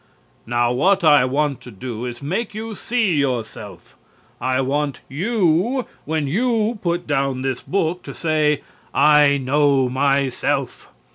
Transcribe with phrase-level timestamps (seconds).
[0.47, 3.95] What I want to do is make you see yourself.
[4.41, 8.63] I want you, when you put down this book, to say,
[8.95, 10.91] "I know myself!"